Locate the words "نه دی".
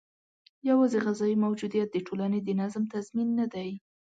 3.39-3.69